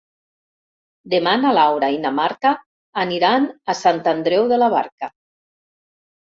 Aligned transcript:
Demà 1.13 1.33
na 1.41 1.51
Laura 1.57 1.91
i 1.97 1.99
na 2.07 2.13
Marta 2.21 2.55
aniran 3.05 3.47
a 3.75 3.79
Sant 3.83 4.03
Andreu 4.17 4.51
de 4.55 4.61
la 4.65 4.75
Barca. 4.79 5.15